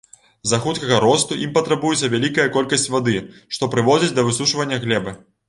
[0.45, 3.15] З-за хуткага росту ім патрабуецца вялікая колькасць вады,
[3.59, 5.17] што прыводзіць да высушвання глебы.